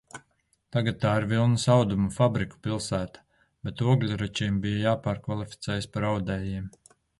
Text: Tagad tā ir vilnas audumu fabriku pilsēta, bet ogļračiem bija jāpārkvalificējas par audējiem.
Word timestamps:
Tagad 0.75 0.95
tā 1.01 1.11
ir 1.19 1.27
vilnas 1.33 1.65
audumu 1.73 2.09
fabriku 2.15 2.57
pilsēta, 2.69 3.23
bet 3.69 3.85
ogļračiem 3.93 4.59
bija 4.67 4.83
jāpārkvalificējas 4.89 5.93
par 5.95 6.11
audējiem. 6.13 6.69